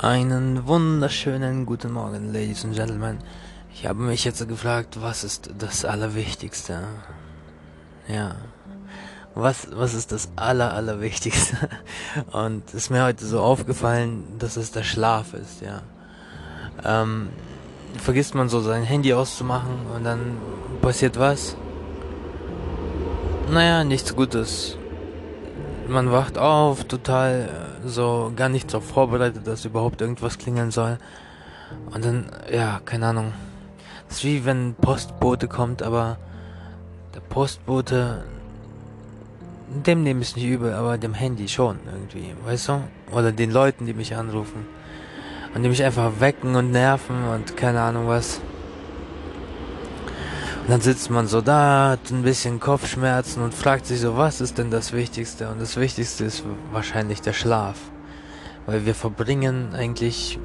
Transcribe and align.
Einen 0.00 0.68
wunderschönen 0.68 1.66
guten 1.66 1.90
Morgen, 1.90 2.32
Ladies 2.32 2.64
and 2.64 2.76
Gentlemen. 2.76 3.18
Ich 3.74 3.84
habe 3.84 4.00
mich 4.00 4.24
jetzt 4.24 4.46
gefragt, 4.46 5.02
was 5.02 5.24
ist 5.24 5.50
das 5.58 5.84
Allerwichtigste? 5.84 6.84
Ja. 8.06 8.36
Was, 9.34 9.66
was 9.72 9.94
ist 9.94 10.12
das 10.12 10.28
Aller, 10.36 10.72
Allerwichtigste? 10.72 11.68
Und 12.30 12.72
ist 12.74 12.90
mir 12.90 13.02
heute 13.02 13.26
so 13.26 13.40
aufgefallen, 13.40 14.22
dass 14.38 14.56
es 14.56 14.70
der 14.70 14.84
Schlaf 14.84 15.34
ist, 15.34 15.62
ja. 15.62 15.82
Ähm, 16.84 17.30
vergisst 18.00 18.36
man 18.36 18.48
so 18.48 18.60
sein 18.60 18.84
Handy 18.84 19.12
auszumachen 19.12 19.84
und 19.96 20.04
dann 20.04 20.36
passiert 20.80 21.18
was? 21.18 21.56
Naja, 23.50 23.82
nichts 23.82 24.14
Gutes. 24.14 24.78
Man 25.88 26.12
wacht 26.12 26.36
auf, 26.36 26.84
total 26.84 27.48
äh, 27.48 27.88
so 27.88 28.30
gar 28.36 28.50
nicht 28.50 28.70
so 28.70 28.80
vorbereitet, 28.80 29.46
dass 29.46 29.64
überhaupt 29.64 30.02
irgendwas 30.02 30.36
klingeln 30.36 30.70
soll. 30.70 30.98
Und 31.94 32.04
dann, 32.04 32.26
ja, 32.52 32.80
keine 32.84 33.06
Ahnung. 33.06 33.32
Das 34.06 34.18
ist 34.18 34.24
wie 34.24 34.44
wenn 34.44 34.74
Postbote 34.74 35.48
kommt, 35.48 35.82
aber 35.82 36.18
der 37.14 37.20
Postbote, 37.20 38.22
dem 39.86 40.02
nehme 40.02 40.20
ich 40.20 40.28
es 40.28 40.36
nicht 40.36 40.46
übel, 40.46 40.74
aber 40.74 40.98
dem 40.98 41.14
Handy 41.14 41.48
schon 41.48 41.78
irgendwie, 41.90 42.34
weißt 42.44 42.68
du? 42.68 42.80
Oder 43.12 43.32
den 43.32 43.50
Leuten, 43.50 43.86
die 43.86 43.94
mich 43.94 44.14
anrufen. 44.14 44.66
Und 45.54 45.62
die 45.62 45.70
mich 45.70 45.82
einfach 45.82 46.20
wecken 46.20 46.54
und 46.54 46.70
nerven 46.70 47.24
und 47.34 47.56
keine 47.56 47.80
Ahnung 47.80 48.08
was. 48.08 48.42
Und 50.68 50.72
dann 50.72 50.80
sitzt 50.82 51.08
man 51.08 51.26
so 51.26 51.40
da, 51.40 51.92
hat 51.92 52.10
ein 52.10 52.24
bisschen 52.24 52.60
Kopfschmerzen 52.60 53.42
und 53.42 53.54
fragt 53.54 53.86
sich 53.86 54.02
so, 54.02 54.18
was 54.18 54.42
ist 54.42 54.58
denn 54.58 54.70
das 54.70 54.92
Wichtigste? 54.92 55.48
Und 55.48 55.62
das 55.62 55.78
Wichtigste 55.78 56.26
ist 56.26 56.44
wahrscheinlich 56.72 57.22
der 57.22 57.32
Schlaf. 57.32 57.78
Weil 58.66 58.84
wir 58.84 58.94
verbringen 58.94 59.74
eigentlich 59.74 60.38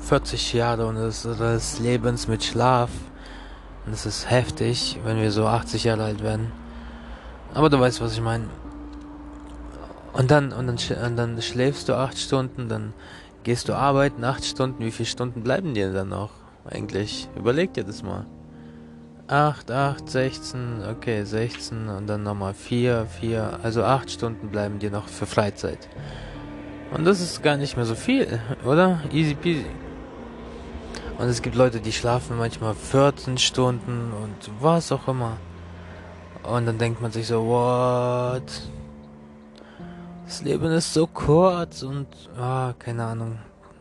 40 0.00 0.54
Jahre 0.54 0.88
unseres 0.88 1.78
Lebens 1.78 2.26
mit 2.26 2.42
Schlaf. 2.42 2.90
Und 3.86 3.92
es 3.92 4.06
ist 4.06 4.28
heftig, 4.28 4.98
wenn 5.04 5.18
wir 5.18 5.30
so 5.30 5.46
80 5.46 5.84
Jahre 5.84 6.02
alt 6.02 6.20
werden. 6.20 6.50
Aber 7.54 7.70
du 7.70 7.78
weißt, 7.78 8.00
was 8.00 8.12
ich 8.14 8.20
meine. 8.20 8.48
Und 10.14 10.32
dann, 10.32 10.52
und 10.52 10.66
dann, 10.66 10.78
und 11.06 11.16
dann 11.16 11.40
schläfst 11.40 11.88
du 11.88 11.94
8 11.94 12.18
Stunden, 12.18 12.68
dann 12.68 12.92
gehst 13.44 13.68
du 13.68 13.74
arbeiten 13.74 14.24
8 14.24 14.44
Stunden. 14.44 14.84
Wie 14.84 14.90
viele 14.90 15.06
Stunden 15.06 15.44
bleiben 15.44 15.74
dir 15.74 15.92
dann 15.92 16.08
noch? 16.08 16.30
Eigentlich, 16.64 17.28
überleg 17.36 17.72
dir 17.72 17.84
das 17.84 18.02
mal. 18.02 18.26
8, 19.26 19.70
8, 19.70 20.10
16, 20.10 20.82
okay, 20.90 21.24
16 21.24 21.88
und 21.88 22.06
dann 22.06 22.22
nochmal 22.22 22.52
4, 22.52 23.06
4, 23.06 23.60
also 23.62 23.82
8 23.82 24.10
Stunden 24.10 24.48
bleiben 24.50 24.78
dir 24.78 24.90
noch 24.90 25.08
für 25.08 25.26
Freizeit. 25.26 25.88
Und 26.92 27.04
das 27.04 27.20
ist 27.20 27.42
gar 27.42 27.56
nicht 27.56 27.76
mehr 27.76 27.86
so 27.86 27.94
viel, 27.94 28.38
oder? 28.64 29.00
Easy 29.12 29.34
peasy. 29.34 29.66
Und 31.18 31.28
es 31.28 31.40
gibt 31.40 31.56
Leute, 31.56 31.80
die 31.80 31.92
schlafen 31.92 32.36
manchmal 32.36 32.74
14 32.74 33.38
Stunden 33.38 34.12
und 34.12 34.50
was 34.60 34.92
auch 34.92 35.08
immer. 35.08 35.38
Und 36.42 36.66
dann 36.66 36.76
denkt 36.76 37.00
man 37.00 37.10
sich 37.10 37.26
so, 37.26 37.46
what? 37.46 38.42
Das 40.26 40.42
Leben 40.42 40.70
ist 40.72 40.92
so 40.92 41.06
kurz 41.06 41.82
und, 41.82 42.08
ah, 42.38 42.74
keine 42.78 43.04
Ahnung. 43.04 43.38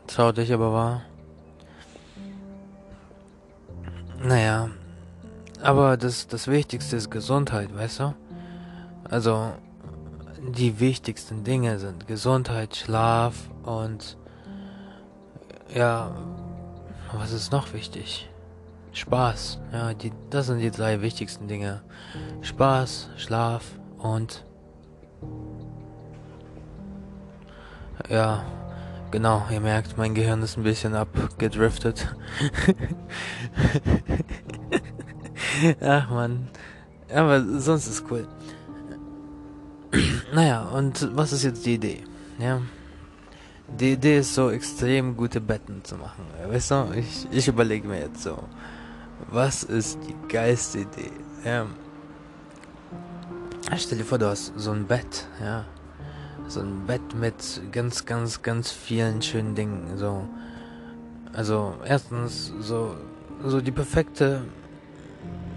Traurig 0.08 0.54
aber 0.54 0.72
wahr. 0.72 1.02
Naja, 4.22 4.70
aber 5.64 5.98
das, 5.98 6.28
das 6.28 6.48
Wichtigste 6.48 6.98
ist 6.98 7.10
Gesundheit, 7.10 7.74
weißt 7.74 8.00
du? 8.02 8.16
Also, 9.10 9.54
die 10.42 10.80
wichtigsten 10.80 11.44
Dinge 11.44 11.80
sind 11.80 12.06
Gesundheit, 12.06 12.76
Schlaf 12.76 13.50
und 13.64 14.18
ja, 15.74 16.12
was 17.14 17.32
ist 17.32 17.52
noch 17.52 17.74
wichtig? 17.74 18.30
Spaß. 18.92 19.60
Ja, 19.72 19.94
die, 19.94 20.12
das 20.30 20.48
sind 20.48 20.60
die 20.60 20.70
drei 20.70 21.02
wichtigsten 21.02 21.48
Dinge. 21.48 21.82
Spaß, 22.42 23.10
Schlaf 23.16 23.64
und 23.98 24.44
ja, 28.10 28.44
genau, 29.12 29.44
ihr 29.50 29.62
merkt, 29.62 29.98
mein 29.98 30.14
Gehirn 30.14 30.42
ist 30.42 30.58
ein 30.58 30.64
bisschen 30.64 30.94
abgedriftet. 30.94 32.14
Ach 35.82 36.10
man. 36.10 36.48
Aber 37.14 37.44
sonst 37.60 37.88
ist 37.88 38.04
cool. 38.10 38.28
naja, 40.34 40.64
und 40.70 41.16
was 41.16 41.34
ist 41.34 41.44
jetzt 41.44 41.66
die 41.66 41.76
Idee? 41.76 42.04
Ja. 42.40 42.62
Die 43.80 43.94
Idee 43.94 44.20
ist 44.20 44.34
so 44.34 44.50
extrem 44.50 45.16
gute 45.16 45.42
Betten 45.42 45.84
zu 45.84 45.96
machen. 45.96 46.26
Weißt 46.48 46.72
du, 46.72 46.88
ich, 46.96 47.28
ich 47.32 47.48
überlege 47.48 47.88
mir 47.88 48.00
jetzt 48.00 48.24
so, 48.24 48.38
was 49.30 49.64
ist 49.64 50.00
die 50.08 50.16
geilste 50.28 50.80
Idee? 50.80 51.12
Ja. 51.46 51.66
Stell 53.78 53.98
dir 53.98 54.04
vor, 54.04 54.18
du 54.18 54.28
hast 54.28 54.54
so 54.58 54.72
ein 54.72 54.86
Bett, 54.86 55.28
ja. 55.42 55.66
So 56.48 56.60
ein 56.60 56.86
Bett 56.86 57.16
mit 57.16 57.62
ganz, 57.72 58.06
ganz, 58.06 58.42
ganz 58.42 58.72
vielen 58.72 59.22
schönen 59.22 59.56
Dingen. 59.56 59.98
So. 59.98 60.28
Also 61.32 61.76
erstens 61.86 62.54
so, 62.60 62.96
so 63.44 63.62
die 63.62 63.72
perfekte 63.72 64.42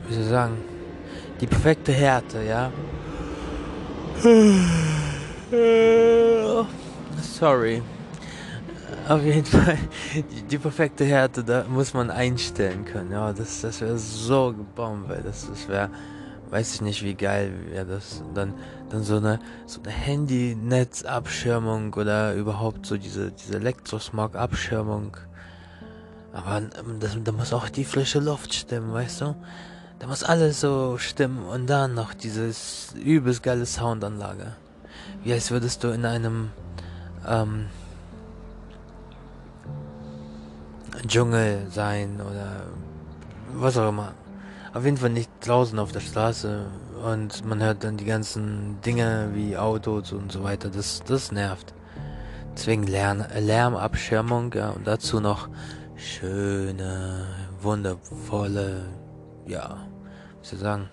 wie 0.08 0.14
soll 0.14 0.22
ich 0.22 0.28
sagen, 0.28 0.56
die 1.40 1.46
perfekte 1.46 1.92
Härte, 1.92 2.42
ja. 2.42 2.72
Sorry. 7.20 7.82
Auf 9.08 9.22
jeden 9.22 9.44
Fall, 9.44 9.78
die, 10.14 10.42
die, 10.42 10.58
perfekte 10.58 11.04
Härte, 11.04 11.44
da 11.44 11.64
muss 11.68 11.94
man 11.94 12.10
einstellen 12.10 12.84
können. 12.84 13.12
Ja, 13.12 13.32
das, 13.32 13.60
das 13.60 13.80
wäre 13.80 13.96
so 13.98 14.52
gebombt, 14.52 15.08
weil 15.08 15.22
das, 15.22 15.48
das 15.48 15.68
wäre, 15.68 15.90
weiß 16.50 16.74
ich 16.74 16.80
nicht, 16.80 17.04
wie 17.04 17.14
geil 17.14 17.52
wäre 17.70 17.86
das. 17.86 18.24
Dann, 18.34 18.54
dann 18.90 19.04
so 19.04 19.18
eine, 19.18 19.38
so 19.66 19.80
eine 19.82 19.92
Handy-Netzabschirmung 19.92 21.94
oder 21.94 22.34
überhaupt 22.34 22.86
so 22.86 22.96
diese, 22.96 23.30
diese 23.30 23.56
Elektrosmog-Abschirmung. 23.56 25.16
Aber 26.32 26.62
das, 26.98 27.16
da 27.22 27.32
muss 27.32 27.52
auch 27.52 27.68
die 27.68 27.84
frische 27.84 28.18
Luft 28.18 28.54
stimmen, 28.54 28.92
weißt 28.92 29.20
du? 29.20 29.36
Da 29.98 30.06
muss 30.06 30.22
alles 30.22 30.60
so 30.60 30.98
stimmen 30.98 31.44
und 31.46 31.66
dann 31.68 31.94
noch 31.94 32.12
dieses 32.12 32.94
übelst 32.94 33.42
geile 33.42 33.64
Soundanlage. 33.64 34.54
Wie 35.22 35.32
als 35.32 35.50
würdest 35.50 35.82
du 35.84 35.88
in 35.88 36.04
einem 36.04 36.50
ähm, 37.26 37.66
Dschungel 41.06 41.66
sein 41.70 42.20
oder 42.20 42.62
was 43.54 43.76
auch 43.78 43.88
immer. 43.88 44.12
Auf 44.74 44.84
jeden 44.84 44.96
Fall 44.96 45.10
nicht 45.10 45.30
draußen 45.40 45.78
auf 45.78 45.92
der 45.92 46.00
Straße 46.00 46.66
und 47.02 47.44
man 47.46 47.62
hört 47.62 47.84
dann 47.84 47.96
die 47.96 48.04
ganzen 48.04 48.80
Dinge 48.82 49.30
wie 49.32 49.56
Autos 49.56 50.12
und 50.12 50.30
so 50.30 50.42
weiter. 50.44 50.68
Das, 50.68 51.02
das 51.06 51.32
nervt. 51.32 51.72
Deswegen 52.54 52.86
Lärm, 52.86 53.24
Lärmabschirmung 53.38 54.52
ja, 54.54 54.70
und 54.70 54.86
dazu 54.86 55.20
noch 55.20 55.48
schöne, 55.96 57.26
wundervolle 57.62 58.84
ja, 59.46 59.86
wie 60.40 60.46
soll 60.46 60.56
ich 60.56 60.60
sagen, 60.60 60.88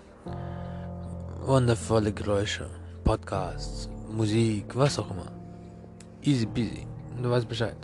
wundervolle 1.45 2.13
Geräusche, 2.13 2.69
Podcasts, 3.03 3.89
Musik, 4.09 4.65
was 4.75 4.99
auch 4.99 5.09
immer. 5.11 5.31
Easy 6.21 6.45
peasy. 6.45 6.87
Du 7.21 7.29
weißt 7.29 7.47
Bescheid. 7.47 7.75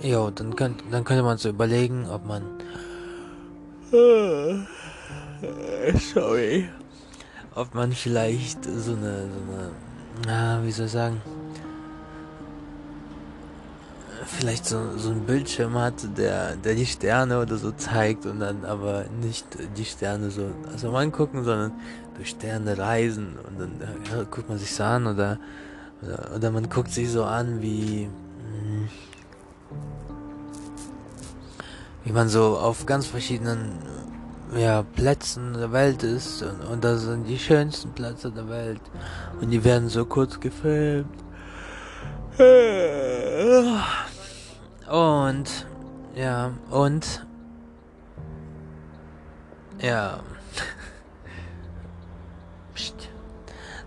Jo, 0.00 0.30
dann 0.30 0.54
könnte, 0.54 0.84
dann 0.90 1.04
könnte 1.04 1.22
man 1.22 1.38
so 1.38 1.48
überlegen, 1.48 2.08
ob 2.08 2.24
man. 2.24 2.42
Sorry. 6.14 6.68
Ob 7.54 7.74
man 7.74 7.92
vielleicht 7.92 8.64
so 8.64 8.92
eine, 8.92 9.28
so 9.28 9.40
eine, 9.52 9.70
na, 10.26 10.64
wie 10.64 10.70
soll 10.70 10.86
ich 10.86 10.92
sagen, 10.92 11.20
vielleicht 14.38 14.66
so, 14.66 14.96
so 14.96 15.10
ein 15.10 15.22
Bildschirm 15.22 15.74
hat, 15.74 16.16
der, 16.16 16.54
der 16.54 16.74
die 16.74 16.86
Sterne 16.86 17.40
oder 17.40 17.56
so 17.56 17.72
zeigt 17.72 18.24
und 18.24 18.38
dann 18.38 18.64
aber 18.64 19.06
nicht 19.20 19.46
die 19.76 19.84
Sterne 19.84 20.30
so 20.30 20.50
also 20.72 20.90
angucken, 20.92 21.42
sondern 21.42 21.72
durch 22.14 22.30
Sterne 22.30 22.78
reisen 22.78 23.36
und 23.36 23.58
dann 23.58 23.72
ja, 24.12 24.22
guckt 24.22 24.48
man 24.48 24.58
sich 24.58 24.72
so 24.72 24.84
an 24.84 25.08
oder, 25.08 25.38
oder, 26.02 26.36
oder 26.36 26.50
man 26.52 26.68
guckt 26.68 26.92
sich 26.92 27.10
so 27.10 27.24
an, 27.24 27.60
wie 27.62 28.04
hm, 28.04 28.88
wie 32.04 32.12
man 32.12 32.28
so 32.28 32.58
auf 32.58 32.86
ganz 32.86 33.06
verschiedenen 33.06 33.72
ja, 34.56 34.82
Plätzen 34.82 35.54
der 35.54 35.72
Welt 35.72 36.04
ist 36.04 36.42
und, 36.42 36.60
und 36.64 36.84
das 36.84 37.02
sind 37.02 37.24
die 37.24 37.38
schönsten 37.38 37.90
Plätze 37.90 38.30
der 38.30 38.48
Welt 38.48 38.80
und 39.40 39.50
die 39.50 39.64
werden 39.64 39.88
so 39.88 40.04
kurz 40.06 40.38
gefilmt. 40.38 41.08
Und, 44.90 45.66
ja, 46.14 46.52
und, 46.70 47.26
ja. 49.80 50.20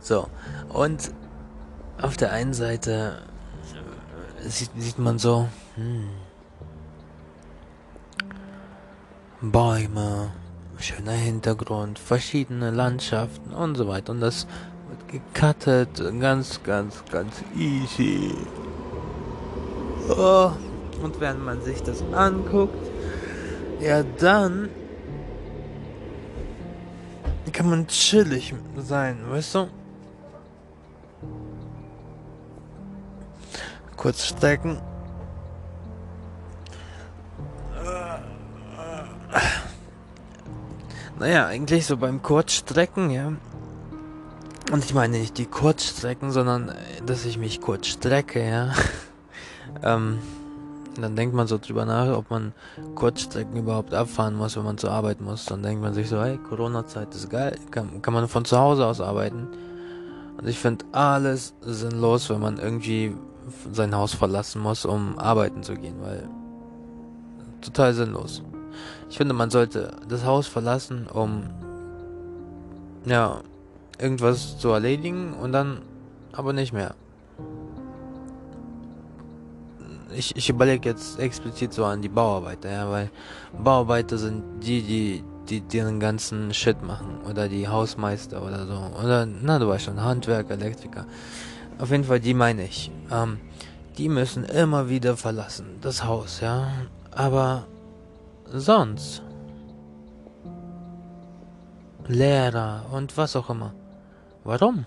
So, 0.03 0.27
und 0.73 1.11
auf 2.01 2.17
der 2.17 2.31
einen 2.31 2.53
Seite 2.53 3.21
sieht, 4.41 4.71
sieht 4.77 4.99
man 4.99 5.19
so, 5.19 5.47
hm, 5.75 6.09
Bäume, 9.41 10.31
schöner 10.77 11.13
Hintergrund, 11.13 11.99
verschiedene 11.99 12.71
Landschaften 12.71 13.53
und 13.53 13.75
so 13.75 13.87
weiter. 13.87 14.11
Und 14.11 14.21
das 14.21 14.47
wird 14.89 15.23
gecuttet, 15.33 16.03
ganz, 16.19 16.61
ganz, 16.63 17.03
ganz 17.11 17.43
easy. 17.55 18.35
Oh, 20.09 20.51
und 21.03 21.19
wenn 21.19 21.43
man 21.43 21.61
sich 21.61 21.83
das 21.83 22.03
anguckt, 22.13 22.89
ja 23.79 24.03
dann 24.03 24.69
kann 27.61 27.69
man 27.69 27.87
chillig 27.87 28.55
sein, 28.77 29.19
weißt 29.29 29.53
du? 29.55 29.67
Kurz 33.95 34.25
strecken. 34.25 34.81
Naja, 41.19 41.45
eigentlich 41.45 41.85
so 41.85 41.97
beim 41.97 42.23
Kurzstrecken, 42.23 43.11
ja. 43.11 43.33
Und 44.71 44.83
ich 44.83 44.95
meine 44.95 45.19
nicht 45.19 45.37
die 45.37 45.45
Kurzstrecken, 45.45 46.31
sondern 46.31 46.73
dass 47.05 47.25
ich 47.25 47.37
mich 47.37 47.61
kurz 47.61 47.85
strecke, 47.85 48.43
ja. 48.43 48.73
ähm, 49.83 50.17
dann 50.99 51.15
denkt 51.15 51.33
man 51.33 51.47
so 51.47 51.57
drüber 51.57 51.85
nach, 51.85 52.17
ob 52.17 52.29
man 52.29 52.53
Kurzstrecken 52.95 53.55
überhaupt 53.55 53.93
abfahren 53.93 54.35
muss, 54.35 54.57
wenn 54.57 54.63
man 54.63 54.77
zur 54.77 54.91
Arbeit 54.91 55.21
muss. 55.21 55.45
Dann 55.45 55.63
denkt 55.63 55.81
man 55.81 55.93
sich 55.93 56.09
so, 56.09 56.21
hey, 56.21 56.37
Corona-Zeit 56.37 57.13
ist 57.15 57.29
geil, 57.29 57.57
kann, 57.71 58.01
kann 58.01 58.13
man 58.13 58.27
von 58.27 58.45
zu 58.45 58.57
Hause 58.57 58.85
aus 58.85 58.99
arbeiten. 58.99 59.47
Und 60.37 60.47
ich 60.47 60.59
finde 60.59 60.85
alles 60.91 61.53
sinnlos, 61.61 62.29
wenn 62.29 62.41
man 62.41 62.57
irgendwie 62.57 63.15
sein 63.71 63.95
Haus 63.95 64.13
verlassen 64.13 64.61
muss, 64.61 64.85
um 64.85 65.17
arbeiten 65.17 65.63
zu 65.63 65.75
gehen, 65.75 65.95
weil 66.01 66.27
total 67.61 67.93
sinnlos. 67.93 68.43
Ich 69.09 69.17
finde, 69.17 69.33
man 69.33 69.49
sollte 69.49 69.91
das 70.07 70.25
Haus 70.25 70.47
verlassen, 70.47 71.07
um 71.07 71.43
ja 73.05 73.41
irgendwas 73.99 74.57
zu 74.57 74.69
erledigen 74.69 75.33
und 75.33 75.51
dann 75.51 75.81
aber 76.31 76.53
nicht 76.53 76.73
mehr. 76.73 76.95
Ich, 80.15 80.35
ich 80.35 80.49
überlege 80.49 80.89
jetzt 80.89 81.19
explizit 81.19 81.73
so 81.73 81.85
an 81.85 82.01
die 82.01 82.09
Bauarbeiter, 82.09 82.69
ja, 82.69 82.89
weil 82.89 83.09
Bauarbeiter 83.57 84.17
sind 84.17 84.43
die, 84.61 84.81
die, 84.81 85.23
die 85.49 85.61
den 85.61 85.99
ganzen 85.99 86.53
Shit 86.53 86.81
machen. 86.83 87.19
Oder 87.29 87.47
die 87.47 87.67
Hausmeister 87.67 88.41
oder 88.41 88.65
so. 88.65 88.99
Oder, 89.01 89.25
na, 89.25 89.59
du 89.59 89.67
weißt 89.67 89.85
schon, 89.85 90.01
Handwerker, 90.01 90.53
Elektriker. 90.53 91.05
Auf 91.79 91.91
jeden 91.91 92.03
Fall, 92.03 92.19
die 92.19 92.33
meine 92.33 92.65
ich. 92.65 92.91
Ähm, 93.11 93.39
die 93.97 94.09
müssen 94.09 94.45
immer 94.45 94.89
wieder 94.89 95.17
verlassen, 95.17 95.77
das 95.81 96.03
Haus, 96.05 96.39
ja. 96.41 96.67
Aber 97.11 97.67
sonst? 98.53 99.21
Lehrer 102.07 102.85
und 102.91 103.15
was 103.17 103.35
auch 103.35 103.49
immer. 103.49 103.73
Warum? 104.43 104.85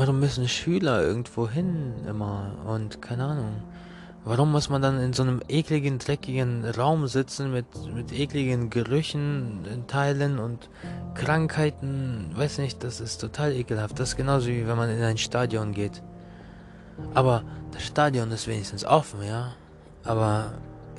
Warum 0.00 0.20
müssen 0.20 0.46
Schüler 0.46 1.02
irgendwo 1.02 1.48
hin 1.48 1.92
immer 2.08 2.52
und 2.64 3.02
keine 3.02 3.24
Ahnung? 3.24 3.64
Warum 4.24 4.52
muss 4.52 4.68
man 4.68 4.80
dann 4.80 5.00
in 5.00 5.12
so 5.12 5.24
einem 5.24 5.40
ekligen, 5.48 5.98
dreckigen 5.98 6.64
Raum 6.64 7.08
sitzen 7.08 7.50
mit, 7.50 7.66
mit 7.92 8.12
ekligen 8.12 8.70
Gerüchen 8.70 9.64
in 9.64 9.88
Teilen 9.88 10.38
und 10.38 10.70
Krankheiten? 11.14 12.30
Weiß 12.32 12.58
nicht, 12.58 12.84
das 12.84 13.00
ist 13.00 13.18
total 13.20 13.52
ekelhaft. 13.52 13.98
Das 13.98 14.10
ist 14.10 14.16
genauso 14.16 14.46
wie 14.46 14.68
wenn 14.68 14.76
man 14.76 14.88
in 14.88 15.02
ein 15.02 15.18
Stadion 15.18 15.72
geht. 15.72 16.00
Aber 17.14 17.42
das 17.72 17.82
Stadion 17.82 18.30
ist 18.30 18.46
wenigstens 18.46 18.84
offen, 18.84 19.24
ja. 19.24 19.54
Aber 20.04 20.52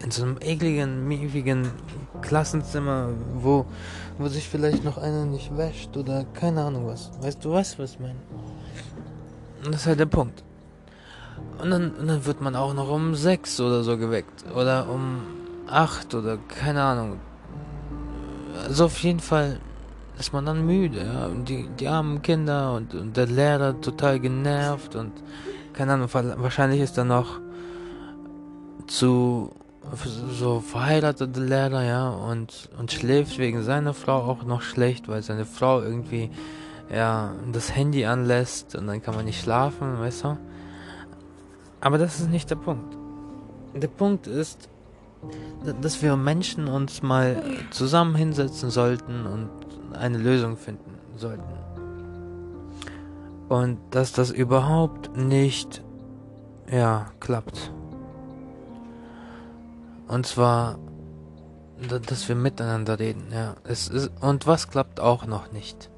in 0.04 0.12
so 0.12 0.24
einem 0.24 0.40
ekligen, 0.42 1.08
miefigen 1.08 1.72
Klassenzimmer, 2.22 3.12
wo, 3.34 3.66
wo 4.18 4.28
sich 4.28 4.50
vielleicht 4.50 4.84
noch 4.84 4.98
einer 4.98 5.24
nicht 5.24 5.56
wäscht 5.56 5.96
oder 5.96 6.26
keine 6.34 6.64
Ahnung 6.64 6.86
was. 6.88 7.12
Weißt 7.22 7.46
du 7.46 7.54
was, 7.54 7.80
was 7.80 7.92
ich 7.94 8.00
meine? 8.02 8.20
Das 9.66 9.82
ist 9.82 9.88
halt 9.88 10.00
der 10.00 10.06
Punkt. 10.06 10.44
Und 11.62 11.70
dann, 11.72 11.92
und 11.92 12.08
dann 12.08 12.26
wird 12.26 12.42
man 12.42 12.56
auch 12.56 12.74
noch 12.74 12.90
um 12.90 13.16
sechs 13.16 13.60
oder 13.60 13.84
so 13.84 13.98
geweckt. 13.98 14.46
Oder 14.56 14.90
um 14.90 15.22
acht 15.68 16.14
oder 16.16 16.38
keine 16.38 16.84
Ahnung. 16.84 17.20
Also 18.66 18.86
auf 18.86 19.00
jeden 19.00 19.20
Fall 19.20 19.60
ist 20.18 20.34
man 20.34 20.46
dann 20.46 20.66
müde, 20.66 21.06
ja. 21.06 21.28
Und 21.28 21.48
die, 21.48 21.68
die 21.80 21.88
armen 21.88 22.22
Kinder 22.22 22.74
und, 22.74 22.94
und 22.94 23.16
der 23.16 23.28
Lehrer 23.28 23.80
total 23.80 24.20
genervt 24.20 24.96
und 24.96 25.12
keine 25.74 25.94
Ahnung, 25.94 26.10
wahrscheinlich 26.12 26.82
ist 26.82 26.98
er 26.98 27.06
noch 27.06 27.40
zu 28.88 29.52
so 30.32 30.60
verheiratete 30.60 31.40
Lehrer, 31.40 31.84
ja, 31.84 32.10
und, 32.10 32.70
und 32.78 32.92
schläft 32.92 33.38
wegen 33.38 33.64
seiner 33.64 33.94
Frau 33.94 34.18
auch 34.18 34.44
noch 34.44 34.62
schlecht, 34.62 35.08
weil 35.08 35.24
seine 35.24 35.46
Frau 35.46 35.82
irgendwie, 35.82 36.30
ja, 36.92 37.34
das 37.52 37.76
Handy 37.76 38.06
anlässt 38.06 38.76
und 38.76 38.88
dann 38.88 39.02
kann 39.02 39.16
man 39.16 39.26
nicht 39.26 39.42
schlafen, 39.42 40.00
weißt 40.00 40.24
du? 40.24 40.38
Aber 41.82 41.98
das 41.98 42.20
ist 42.20 42.30
nicht 42.30 42.50
der 42.50 42.56
Punkt. 42.56 42.98
Der 43.76 43.88
Punkt 43.88 44.28
ist, 44.28 44.70
dass 45.82 46.02
wir 46.02 46.16
Menschen 46.16 46.68
uns 46.68 47.02
mal 47.02 47.44
zusammen 47.72 48.16
hinsetzen 48.16 48.70
sollten 48.70 49.26
und 49.26 49.50
eine 49.94 50.18
Lösung 50.18 50.58
finden 50.58 50.98
sollten. 51.16 51.44
Und 53.48 53.80
dass 53.92 54.12
das 54.12 54.32
überhaupt 54.32 55.16
nicht, 55.16 55.84
ja, 56.72 57.08
klappt. 57.20 57.72
Und 60.08 60.26
zwar, 60.26 60.80
dass 62.08 62.28
wir 62.28 62.36
miteinander 62.36 63.00
reden, 63.00 63.28
ja. 63.32 63.56
Es 63.64 63.88
ist, 63.88 64.12
und 64.22 64.48
was 64.48 64.70
klappt 64.70 65.00
auch 65.00 65.26
noch 65.26 65.52
nicht? 65.52 65.90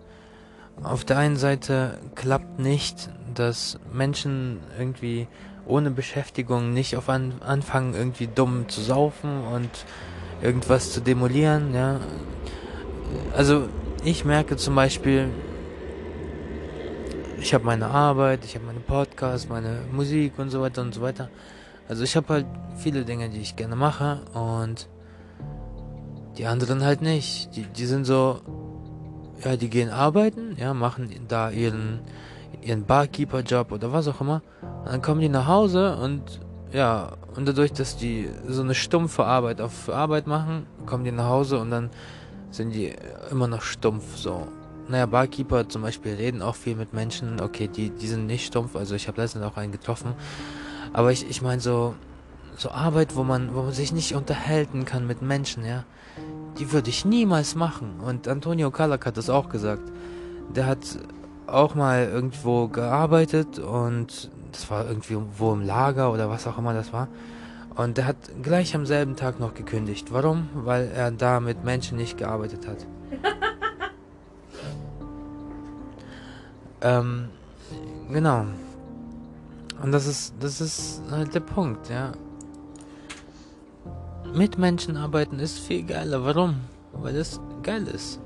Auf 0.84 1.06
der 1.06 1.18
einen 1.18 1.38
Seite 1.38 2.00
klappt 2.16 2.60
nicht, 2.60 3.10
dass 3.34 3.80
Menschen 3.94 4.60
irgendwie 4.78 5.28
ohne 5.66 5.92
Beschäftigung 5.92 6.74
nicht 6.74 6.98
auf 6.98 7.08
an, 7.10 7.34
anfangen, 7.42 7.94
irgendwie 7.94 8.28
dumm 8.28 8.68
zu 8.68 8.82
saufen 8.82 9.44
und 9.46 9.70
irgendwas 10.42 10.92
zu 10.92 11.02
demolieren, 11.02 11.74
ja. 11.74 12.00
Also, 13.36 13.68
ich 14.04 14.26
merke 14.26 14.58
zum 14.58 14.76
Beispiel, 14.76 15.30
ich 17.42 17.54
habe 17.54 17.66
meine 17.66 17.88
Arbeit, 17.88 18.46
ich 18.46 18.56
habe 18.56 18.66
meine 18.66 18.80
Podcasts, 18.80 19.50
meine 19.50 19.82
Musik 19.92 20.34
und 20.38 20.50
so 20.50 20.62
weiter 20.62 20.82
und 20.82 20.94
so 20.94 21.02
weiter. 21.02 21.30
Also 21.88 22.04
ich 22.04 22.16
habe 22.16 22.30
halt 22.30 22.46
viele 22.78 23.04
Dinge, 23.04 23.30
die 23.30 23.42
ich 23.42 23.56
gerne 23.56 23.76
mache 23.76 24.22
und 24.34 24.88
die 26.38 26.46
anderen 26.46 26.84
halt 26.84 27.02
nicht. 27.02 27.56
Die, 27.56 27.64
die 27.64 27.86
sind 27.86 28.06
so, 28.06 28.42
ja, 29.44 29.58
die 29.58 29.70
gehen 29.70 29.90
arbeiten, 29.90 30.56
ja, 30.58 30.74
machen 30.74 31.10
da 31.28 31.50
ihren, 31.50 32.00
ihren 32.62 32.86
Barkeeper-Job 32.86 33.72
oder 33.72 33.92
was 33.92 34.08
auch 34.08 34.22
immer. 34.22 34.42
Und 34.84 34.92
dann 34.92 35.02
kommen 35.02 35.22
die 35.22 35.30
nach 35.30 35.48
Hause 35.48 35.98
und 35.98 36.42
ja, 36.72 37.14
und 37.36 37.48
dadurch, 37.48 37.74
dass 37.74 37.98
die 37.98 38.30
so 38.48 38.62
eine 38.62 38.76
stumpfe 38.76 39.26
Arbeit 39.26 39.60
auf 39.60 39.90
Arbeit 39.90 40.26
machen, 40.28 40.66
kommen 40.86 41.04
die 41.04 41.12
nach 41.12 41.28
Hause 41.28 41.60
und 41.60 41.70
dann 41.70 41.90
sind 42.50 42.74
die 42.74 42.94
immer 43.30 43.48
noch 43.48 43.62
stumpf 43.62 44.16
so 44.16 44.48
naja, 44.92 45.06
Barkeeper 45.06 45.70
zum 45.70 45.84
Beispiel 45.84 46.16
reden 46.16 46.42
auch 46.42 46.56
viel 46.56 46.76
mit 46.76 46.94
Menschen. 46.94 47.40
Okay, 47.40 47.68
die, 47.68 47.90
die 47.90 48.08
sind 48.08 48.28
nicht 48.28 48.46
stumpf. 48.46 48.76
Also 48.76 48.94
ich 48.94 49.08
habe 49.08 49.22
letztens 49.22 49.46
auch 49.46 49.58
einen 49.58 49.72
getroffen. 49.72 50.14
Aber 50.92 51.12
ich, 51.12 51.30
ich 51.30 51.42
meine 51.42 51.62
so, 51.62 51.96
so 52.58 52.72
Arbeit, 52.72 53.16
wo 53.16 53.24
man, 53.24 53.56
wo 53.56 53.62
man 53.64 53.72
sich 53.72 53.94
nicht 53.94 54.16
unterhalten 54.16 54.84
kann 54.84 55.08
mit 55.08 55.22
Menschen, 55.22 55.66
ja. 55.66 55.86
Die 56.62 56.72
würde 56.72 56.92
ich 56.92 57.06
niemals 57.06 57.56
machen. 57.56 58.00
Und 58.06 58.28
Antonio 58.28 58.70
Kalak 58.70 59.08
hat 59.08 59.18
das 59.18 59.32
auch 59.32 59.50
gesagt. 59.50 59.82
Der 60.56 60.68
hat 60.68 61.00
auch 61.48 61.74
mal 61.74 62.08
irgendwo 62.08 62.68
gearbeitet 62.68 63.58
und 63.58 64.30
das 64.52 64.70
war 64.70 64.88
irgendwie 64.88 65.18
wo 65.38 65.54
im 65.54 65.66
Lager 65.66 66.14
oder 66.14 66.30
was 66.30 66.46
auch 66.46 66.60
immer 66.60 66.76
das 66.76 66.94
war. 66.94 67.08
Und 67.76 67.98
der 67.98 68.06
hat 68.06 68.18
gleich 68.44 68.76
am 68.76 68.86
selben 68.86 69.16
Tag 69.16 69.40
noch 69.40 69.56
gekündigt. 69.56 70.14
Warum? 70.14 70.50
Weil 70.54 70.92
er 70.96 71.10
da 71.10 71.40
mit 71.40 71.64
Menschen 71.64 71.98
nicht 71.98 72.18
gearbeitet 72.18 72.68
hat. 72.68 72.86
Ähm, 76.84 77.30
genau. 78.12 78.48
Und 79.84 79.92
das 79.92 80.08
ist, 80.08 80.34
das 80.40 80.62
ist 80.62 81.00
halt 81.12 81.36
der 81.36 81.42
Punkt, 81.42 81.90
ja. 81.90 82.12
Mit 84.34 84.58
Menschen 84.58 84.96
arbeiten 84.96 85.40
ist 85.40 85.60
viel 85.60 85.84
geiler. 85.84 86.24
Warum? 86.24 86.62
Weil 86.94 87.18
es 87.18 87.42
geil 87.64 87.86
ist. 87.88 88.22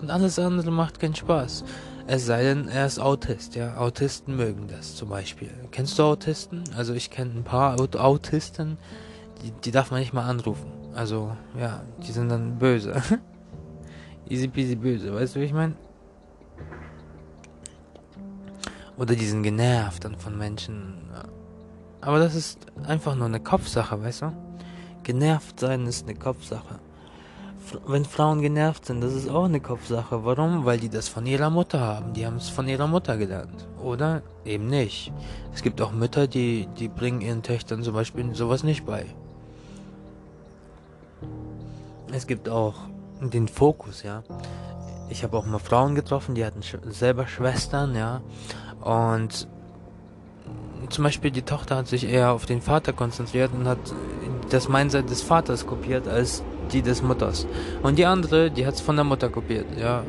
Und 0.00 0.10
alles 0.10 0.38
andere 0.38 0.70
macht 0.70 0.98
keinen 0.98 1.14
Spaß. 1.14 1.64
Es 2.06 2.24
sei 2.24 2.42
denn, 2.42 2.68
er 2.68 2.86
ist 2.86 2.98
Autist, 2.98 3.54
ja. 3.54 3.76
Autisten 3.76 4.34
mögen 4.36 4.66
das 4.66 4.96
zum 4.96 5.10
Beispiel. 5.10 5.50
Kennst 5.70 5.98
du 5.98 6.04
Autisten? 6.04 6.64
Also 6.74 6.94
ich 6.94 7.10
kenne 7.10 7.32
ein 7.36 7.44
paar 7.44 7.78
Autisten, 7.78 8.78
die, 9.42 9.52
die 9.64 9.70
darf 9.70 9.90
man 9.90 10.00
nicht 10.00 10.14
mal 10.14 10.24
anrufen. 10.24 10.72
Also, 10.94 11.36
ja, 11.58 11.82
die 12.06 12.12
sind 12.12 12.30
dann 12.30 12.58
böse. 12.58 13.02
Easy 14.28 14.48
peasy 14.48 14.74
böse, 14.74 15.14
weißt 15.14 15.36
du, 15.36 15.40
wie 15.40 15.44
ich 15.44 15.52
meine? 15.52 15.74
Oder 18.96 19.14
die 19.14 19.26
sind 19.26 19.42
genervt 19.42 20.04
dann 20.04 20.16
von 20.16 20.36
Menschen. 20.38 20.94
Aber 22.00 22.18
das 22.18 22.34
ist 22.34 22.66
einfach 22.84 23.14
nur 23.14 23.26
eine 23.26 23.40
Kopfsache, 23.40 24.02
weißt 24.02 24.22
du? 24.22 24.32
Genervt 25.02 25.60
sein 25.60 25.86
ist 25.86 26.06
eine 26.06 26.14
Kopfsache. 26.14 26.78
Wenn 27.86 28.04
Frauen 28.04 28.42
genervt 28.42 28.86
sind, 28.86 29.00
das 29.00 29.14
ist 29.14 29.28
auch 29.28 29.44
eine 29.44 29.60
Kopfsache. 29.60 30.24
Warum? 30.24 30.64
Weil 30.64 30.78
die 30.78 30.88
das 30.88 31.08
von 31.08 31.26
ihrer 31.26 31.48
Mutter 31.48 31.80
haben. 31.80 32.12
Die 32.12 32.26
haben 32.26 32.36
es 32.36 32.48
von 32.48 32.68
ihrer 32.68 32.86
Mutter 32.86 33.16
gelernt. 33.16 33.66
Oder 33.80 34.22
eben 34.44 34.66
nicht. 34.66 35.12
Es 35.54 35.62
gibt 35.62 35.80
auch 35.80 35.92
Mütter, 35.92 36.26
die, 36.26 36.68
die 36.78 36.88
bringen 36.88 37.20
ihren 37.20 37.42
Töchtern 37.42 37.82
zum 37.82 37.94
Beispiel 37.94 38.34
sowas 38.34 38.62
nicht 38.64 38.84
bei. 38.84 39.06
Es 42.12 42.26
gibt 42.26 42.48
auch 42.48 42.74
den 43.20 43.48
Fokus, 43.48 44.02
ja. 44.02 44.22
Ich 45.08 45.22
habe 45.22 45.36
auch 45.36 45.46
mal 45.46 45.58
Frauen 45.58 45.94
getroffen, 45.94 46.34
die 46.34 46.44
hatten 46.44 46.62
selber 46.90 47.26
Schwestern, 47.26 47.94
ja. 47.94 48.20
Und 48.80 49.48
zum 50.88 51.04
Beispiel 51.04 51.30
die 51.30 51.42
Tochter 51.42 51.76
hat 51.76 51.86
sich 51.86 52.04
eher 52.04 52.32
auf 52.32 52.46
den 52.46 52.60
Vater 52.60 52.92
konzentriert 52.92 53.52
und 53.52 53.66
hat 53.66 53.78
das 54.52 54.68
Mindset 54.68 55.10
des 55.10 55.22
Vaters 55.22 55.66
kopiert 55.66 56.08
als 56.08 56.42
die 56.72 56.82
des 56.82 57.02
Mutters. 57.02 57.46
Und 57.82 57.98
die 57.98 58.06
andere, 58.06 58.50
die 58.50 58.66
hat 58.66 58.74
es 58.74 58.80
von 58.80 58.96
der 58.96 59.04
Mutter 59.04 59.28
kopiert, 59.28 59.66
ja. 59.78 60.02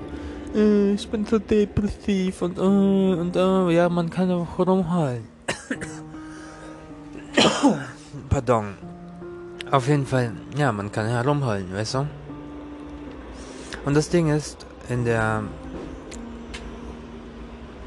Äh, 0.55 0.93
ich 0.93 1.07
bin 1.09 1.25
so 1.25 1.39
depressiv 1.39 2.41
und 2.41 2.57
äh, 2.57 2.61
und 2.61 3.35
äh, 3.35 3.71
ja, 3.71 3.89
man 3.89 4.09
kann 4.09 4.31
auch 4.31 4.59
rumheulen. 4.59 5.27
Pardon. 8.29 8.75
Auf 9.71 9.87
jeden 9.87 10.05
Fall, 10.05 10.33
ja, 10.55 10.71
man 10.71 10.91
kann 10.91 11.07
herumheulen, 11.07 11.73
weißt 11.73 11.95
du? 11.95 12.07
Und 13.85 13.95
das 13.95 14.09
Ding 14.09 14.29
ist, 14.29 14.65
in 14.89 15.03
der 15.03 15.43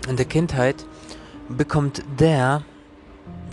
in 0.09 0.17
der 0.17 0.27
Kindheit 0.27 0.85
bekommt 1.49 2.03
der 2.19 2.63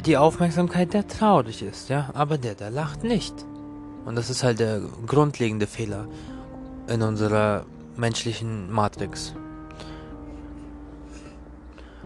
die 0.06 0.18
Aufmerksamkeit, 0.18 0.94
der 0.94 1.08
traurig 1.08 1.62
ist, 1.62 1.90
ja, 1.90 2.10
aber 2.14 2.38
der, 2.38 2.56
der 2.56 2.70
lacht 2.70 3.04
nicht. 3.04 3.34
Und 4.06 4.16
das 4.16 4.30
ist 4.30 4.44
halt 4.44 4.60
der 4.60 4.82
grundlegende 5.08 5.68
Fehler 5.68 6.08
in 6.88 7.02
unserer 7.02 7.66
menschlichen 7.96 8.72
Matrix. 8.72 9.34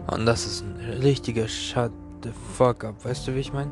Und 0.06 0.26
das 0.26 0.46
ist 0.46 0.62
ein 0.62 1.00
richtiger 1.02 1.48
Shut 1.48 1.92
the 2.22 2.30
fuck 2.56 2.84
up, 2.84 3.04
weißt 3.04 3.28
du, 3.28 3.34
wie 3.34 3.40
ich 3.40 3.52
meine? 3.52 3.70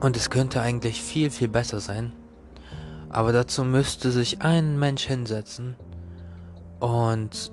Und 0.00 0.16
es 0.16 0.30
könnte 0.30 0.60
eigentlich 0.60 1.02
viel, 1.02 1.30
viel 1.30 1.48
besser 1.48 1.80
sein. 1.80 2.12
Aber 3.10 3.32
dazu 3.32 3.64
müsste 3.64 4.10
sich 4.10 4.42
ein 4.42 4.78
Mensch 4.78 5.06
hinsetzen 5.06 5.76
und 6.78 7.50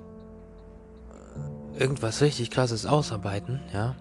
irgendwas 1.78 2.20
richtig 2.20 2.50
krasses 2.50 2.86
ausarbeiten, 2.86 3.60
ja. 3.72 3.94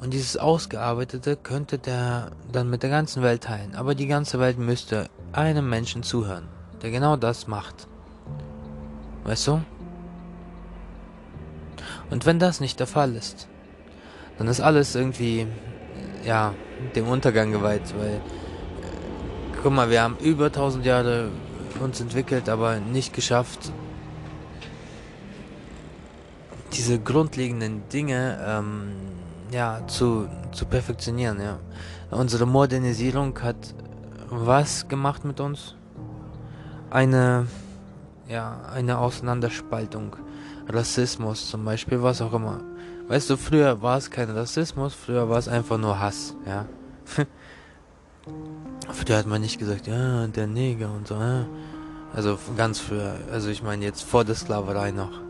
Und 0.00 0.12
dieses 0.12 0.36
Ausgearbeitete 0.36 1.36
könnte 1.36 1.78
der 1.78 2.32
dann 2.52 2.68
mit 2.68 2.82
der 2.82 2.90
ganzen 2.90 3.22
Welt 3.22 3.44
teilen. 3.44 3.74
Aber 3.74 3.94
die 3.94 4.06
ganze 4.06 4.38
Welt 4.38 4.58
müsste 4.58 5.08
einem 5.32 5.68
Menschen 5.68 6.02
zuhören, 6.02 6.48
der 6.82 6.90
genau 6.90 7.16
das 7.16 7.46
macht. 7.46 7.88
Weißt 9.24 9.48
du? 9.48 9.62
Und 12.10 12.26
wenn 12.26 12.38
das 12.38 12.60
nicht 12.60 12.78
der 12.78 12.86
Fall 12.86 13.14
ist, 13.16 13.48
dann 14.38 14.48
ist 14.48 14.60
alles 14.60 14.94
irgendwie, 14.94 15.46
ja, 16.24 16.54
dem 16.94 17.08
Untergang 17.08 17.50
geweiht, 17.50 17.94
weil, 17.98 18.20
guck 19.62 19.72
mal, 19.72 19.90
wir 19.90 20.02
haben 20.02 20.18
über 20.18 20.46
1000 20.46 20.84
Jahre 20.84 21.30
uns 21.80 22.00
entwickelt, 22.00 22.48
aber 22.48 22.78
nicht 22.78 23.14
geschafft, 23.14 23.72
diese 26.72 26.98
grundlegenden 26.98 27.88
Dinge 27.88 28.38
ähm, 28.46 28.92
ja 29.52 29.80
zu, 29.86 30.28
zu 30.52 30.66
perfektionieren. 30.66 31.40
Ja. 31.40 31.58
Unsere 32.10 32.46
Modernisierung 32.46 33.38
hat 33.42 33.74
was 34.28 34.88
gemacht 34.88 35.24
mit 35.24 35.40
uns? 35.40 35.74
Eine 36.90 37.46
ja 38.28 38.60
eine 38.72 38.98
Auseinanderspaltung, 38.98 40.16
Rassismus 40.68 41.48
zum 41.50 41.64
Beispiel, 41.64 42.02
was 42.02 42.20
auch 42.20 42.32
immer. 42.32 42.60
Weißt 43.08 43.30
du, 43.30 43.36
früher 43.36 43.82
war 43.82 43.98
es 43.98 44.10
kein 44.10 44.30
Rassismus, 44.30 44.94
früher 44.94 45.28
war 45.28 45.38
es 45.38 45.48
einfach 45.48 45.78
nur 45.78 46.00
Hass, 46.00 46.34
ja. 46.46 46.66
früher 48.92 49.18
hat 49.18 49.26
man 49.26 49.40
nicht 49.40 49.58
gesagt, 49.58 49.86
ja, 49.86 50.26
der 50.26 50.46
Neger 50.46 50.90
und 50.90 51.06
so, 51.06 51.14
ja. 51.14 51.46
Also 52.14 52.38
ganz 52.56 52.80
früher, 52.80 53.14
also 53.30 53.48
ich 53.48 53.62
meine 53.62 53.84
jetzt 53.84 54.02
vor 54.02 54.24
der 54.24 54.34
Sklaverei 54.34 54.90
noch. 54.90 55.25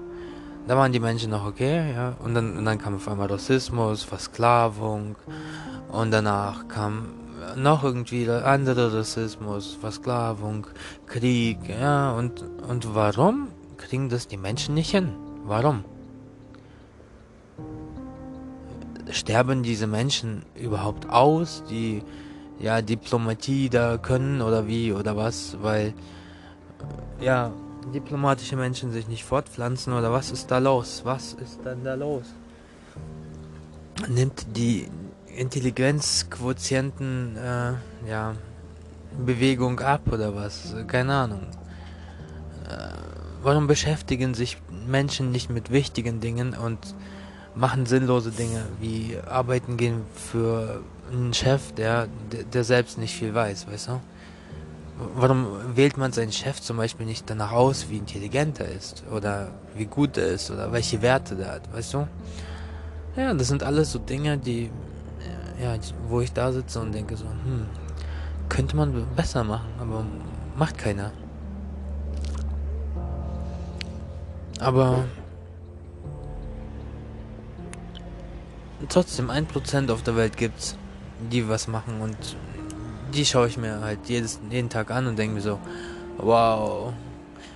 Da 0.66 0.76
waren 0.76 0.90
die 0.90 0.99
Menschen 0.99 1.30
noch 1.30 1.46
okay, 1.46 1.92
ja. 1.94 2.16
Und 2.18 2.35
dann, 2.35 2.56
und 2.56 2.64
dann 2.64 2.78
kam 2.78 2.96
auf 2.96 3.08
einmal 3.08 3.28
Rassismus, 3.28 4.02
Versklavung. 4.02 5.16
Und 5.92 6.11
danach 6.11 6.66
kam 6.66 7.14
noch 7.54 7.85
irgendwie 7.85 8.28
andere 8.28 8.92
Rassismus, 8.92 9.78
Versklavung, 9.80 10.66
Krieg, 11.06 11.58
ja. 11.68 12.11
Und, 12.12 12.44
und 12.68 12.94
warum 12.96 13.49
kriegen 13.76 14.08
das 14.08 14.26
die 14.26 14.37
Menschen 14.37 14.75
nicht 14.75 14.90
hin? 14.90 15.12
Warum? 15.44 15.85
Sterben 19.11 19.62
diese 19.62 19.87
Menschen 19.87 20.42
überhaupt 20.56 21.08
aus, 21.08 21.62
die 21.70 22.02
ja 22.58 22.82
Diplomatie 22.82 23.68
da 23.68 23.99
können 23.99 24.42
oder 24.42 24.66
wie 24.66 24.92
oder 24.92 25.16
was? 25.16 25.56
Weil 25.62 25.94
ja 27.20 27.52
diplomatische 27.93 28.57
Menschen 28.57 28.93
sich 28.93 29.09
nicht 29.09 29.25
fortpflanzen 29.25 29.93
oder 29.93 30.12
was 30.12 30.31
ist 30.31 30.50
da 30.50 30.59
los? 30.59 31.02
Was 31.05 31.35
ist 31.35 31.61
dann 31.64 31.85
da 31.85 31.95
los? 31.95 32.25
Nimmt 34.09 34.57
die 34.57 34.88
Intelligenzquotienten 35.37 37.37
äh, 37.37 38.09
ja 38.09 38.35
Bewegung 39.25 39.81
ab 39.81 40.02
oder 40.11 40.35
was? 40.35 40.75
Keine 40.87 41.14
Ahnung. 41.14 41.47
Äh, 42.69 42.88
warum 43.43 43.66
beschäftigen 43.66 44.35
sich 44.35 44.59
Menschen 44.87 45.31
nicht 45.31 45.50
mit 45.50 45.71
wichtigen 45.71 46.21
Dingen 46.21 46.55
und 46.55 46.78
machen 47.55 47.87
sinnlose 47.87 48.31
Dinge 48.31 48.64
wie 48.81 49.16
arbeiten 49.26 49.76
gehen 49.76 50.02
für 50.14 50.83
einen 51.11 51.33
Chef, 51.33 51.73
der, 51.73 52.09
der 52.52 52.64
selbst 52.64 52.99
nicht 52.99 53.14
viel 53.14 53.35
weiß, 53.35 53.69
weißt 53.69 53.88
du? 53.88 54.00
Warum 54.99 55.47
wählt 55.76 55.99
man 55.99 56.12
seinen 56.12 56.33
Chef 56.33 56.61
zum 56.62 56.79
Beispiel 56.79 57.05
nicht 57.05 57.29
danach 57.29 57.53
aus, 57.53 57.91
wie 57.91 57.99
intelligent 57.99 58.61
er 58.61 58.69
ist 58.69 59.05
oder 59.15 59.49
wie 59.75 59.85
gut 59.85 60.17
er 60.17 60.29
ist 60.29 60.50
oder 60.50 60.73
welche 60.73 61.03
Werte 61.03 61.37
er 61.38 61.53
hat, 61.53 61.73
weißt 61.73 61.95
du? 61.95 62.09
Ja, 63.15 63.35
das 63.35 63.49
sind 63.49 63.62
alles 63.62 63.93
so 63.93 63.99
Dinge, 63.99 64.38
die, 64.38 64.71
ja, 65.61 65.76
wo 66.09 66.21
ich 66.21 66.33
da 66.33 66.50
sitze 66.50 66.81
und 66.81 66.93
denke 66.93 67.17
so, 67.17 67.26
hm, 67.26 67.67
könnte 68.49 68.75
man 68.76 69.07
besser 69.15 69.45
machen, 69.45 69.69
aber 69.79 70.05
macht 70.57 70.79
keiner. 70.79 71.12
Aber 74.61 75.05
trotzdem, 78.88 79.29
ein 79.29 79.47
Prozent 79.47 79.91
auf 79.91 80.03
der 80.03 80.17
Welt 80.17 80.38
gibt's, 80.38 80.76
die 81.31 81.47
was 81.49 81.69
machen 81.69 82.00
und 82.00 82.17
die 83.16 83.25
schaue 83.25 83.49
ich 83.49 83.56
mir 83.56 83.80
halt 83.80 84.00
jedes, 84.08 84.38
jeden 84.50 84.68
Tag 84.68 84.90
an 84.90 85.06
und 85.06 85.18
denke 85.18 85.37
mir 85.37 85.40
so, 85.40 85.58
wow, 86.18 86.92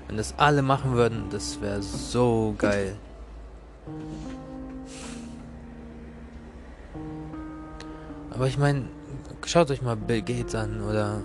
wenn 0.09 0.17
das 0.17 0.35
alle 0.39 0.63
machen 0.63 0.95
würden, 0.95 1.25
das 1.31 1.61
wäre 1.61 1.83
so 1.83 2.55
geil. 2.57 2.97
Aber 8.31 8.47
ich 8.47 8.57
meine, 8.57 8.87
schaut 9.45 9.71
euch 9.71 9.83
mal 9.83 9.97
Bill 9.97 10.23
Gates 10.23 10.55
an 10.55 10.83
oder 10.83 11.21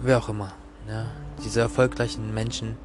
wer 0.00 0.18
auch 0.18 0.28
immer, 0.28 0.52
ja, 0.88 1.06
diese 1.44 1.60
erfolgreichen 1.60 2.32
Menschen, 2.32 2.76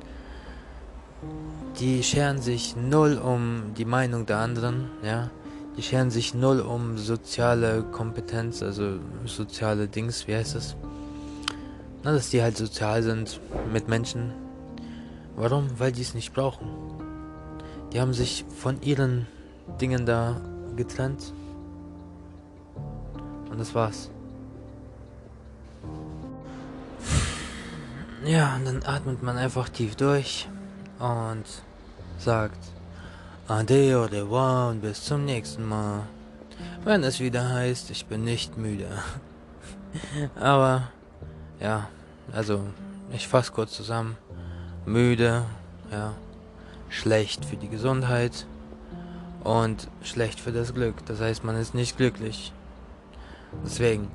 die 1.80 2.02
scheren 2.02 2.42
sich 2.42 2.76
null 2.76 3.18
um 3.18 3.74
die 3.78 3.86
Meinung 3.86 4.26
der 4.26 4.38
anderen, 4.38 4.90
ja. 5.04 5.30
Die 5.78 5.84
scheren 5.84 6.10
sich 6.10 6.34
null 6.34 6.62
um 6.62 6.98
soziale 6.98 7.84
Kompetenz, 7.84 8.64
also 8.64 9.00
soziale 9.26 9.88
Dings, 9.88 10.28
wie 10.28 10.36
heißt 10.36 10.56
das? 10.56 10.76
Na, 12.04 12.14
dass 12.14 12.30
die 12.30 12.42
halt 12.42 12.56
sozial 12.56 13.04
sind 13.04 13.42
mit 13.74 13.90
Menschen. 13.90 14.32
Warum? 15.36 15.68
Weil 15.78 15.92
die 15.92 16.02
es 16.02 16.14
nicht 16.14 16.34
brauchen. 16.34 16.68
Die 17.92 18.00
haben 18.00 18.14
sich 18.14 18.46
von 18.58 18.82
ihren 18.82 19.28
Dingen 19.82 20.06
da 20.06 20.40
getrennt. 20.76 21.34
Und 23.50 23.60
das 23.60 23.76
war's. 23.76 24.10
Ja, 28.26 28.56
und 28.56 28.66
dann 28.66 28.84
atmet 28.86 29.22
man 29.22 29.38
einfach 29.38 29.70
tief 29.70 29.96
durch 29.96 30.48
und 31.00 31.44
sagt, 32.18 32.58
Ade 33.48 33.96
au 33.96 34.06
revoir 34.06 34.72
und 34.72 34.82
bis 34.82 35.04
zum 35.04 35.24
nächsten 35.24 35.68
Mal. 35.68 36.08
Wenn 36.84 37.04
es 37.04 37.20
wieder 37.20 37.48
heißt, 37.48 37.92
ich 37.92 38.08
bin 38.08 38.24
nicht 38.24 38.58
müde. 38.58 38.88
Aber, 40.36 40.90
ja, 41.60 41.88
also, 42.34 42.64
ich 43.12 43.28
fasse 43.28 43.52
kurz 43.52 43.74
zusammen. 43.74 44.18
Müde, 44.88 45.44
ja. 45.92 46.14
schlecht 46.90 47.46
für 47.46 47.56
die 47.56 47.70
Gesundheit 47.70 48.48
und 49.44 49.90
schlecht 50.02 50.40
für 50.40 50.52
das 50.52 50.74
Glück. 50.74 51.06
Das 51.06 51.22
heißt, 51.22 51.44
man 51.44 51.56
ist 51.56 51.76
nicht 51.76 51.98
glücklich. 51.98 52.52
Deswegen, 53.64 54.10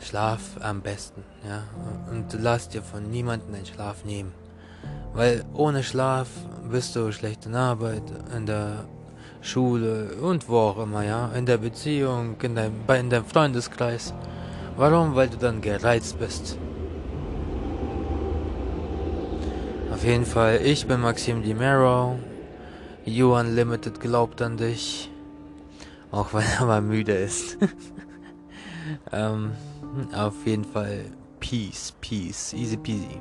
schlaf 0.00 0.42
am 0.60 0.82
besten, 0.82 1.24
ja. 1.48 1.62
Und 2.10 2.34
lass 2.34 2.68
dir 2.68 2.82
von 2.82 3.10
niemandem 3.10 3.54
den 3.54 3.64
Schlaf 3.64 4.04
nehmen. 4.04 4.34
Weil 5.14 5.44
ohne 5.54 5.82
Schlaf 5.82 6.28
bist 6.70 6.94
du 6.96 7.12
schlecht 7.12 7.46
in 7.46 7.54
Arbeit, 7.54 8.02
in 8.36 8.46
der 8.46 8.84
Schule 9.42 10.16
und 10.20 10.48
wo 10.48 10.58
auch 10.58 10.82
immer, 10.82 11.04
ja. 11.04 11.30
In 11.34 11.46
der 11.46 11.58
Beziehung, 11.58 12.36
in 12.42 12.54
deinem, 12.54 12.74
in 12.88 13.10
deinem 13.10 13.24
Freundeskreis. 13.24 14.14
Warum? 14.76 15.14
Weil 15.14 15.28
du 15.28 15.36
dann 15.36 15.60
gereizt 15.60 16.18
bist. 16.18 16.58
Auf 19.92 20.04
jeden 20.04 20.24
Fall, 20.24 20.60
ich 20.64 20.86
bin 20.86 21.00
Maxim 21.00 21.42
Di 21.42 21.54
Mero. 21.54 22.18
You 23.04 23.34
Unlimited 23.34 24.00
glaubt 24.00 24.40
an 24.40 24.56
dich. 24.56 25.10
Auch 26.10 26.32
wenn 26.32 26.44
er 26.58 26.66
mal 26.66 26.82
müde 26.82 27.12
ist. 27.12 27.58
ähm, 29.12 29.52
auf 30.14 30.46
jeden 30.46 30.64
Fall, 30.64 31.04
Peace, 31.40 31.92
Peace, 32.00 32.52
easy 32.54 32.76
peasy. 32.76 33.20